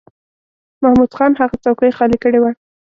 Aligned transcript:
محمود 0.81 1.11
خان 1.17 1.31
هغه 1.41 1.55
څوکۍ 1.63 1.91
خالی 1.97 2.17
کړې 2.23 2.39
وه. 2.41 2.51